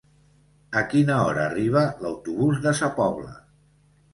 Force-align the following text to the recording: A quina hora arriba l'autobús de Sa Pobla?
A 0.81 0.81
quina 0.93 1.17
hora 1.25 1.45
arriba 1.49 1.83
l'autobús 2.05 2.63
de 2.65 2.75
Sa 2.81 2.91
Pobla? 2.99 3.37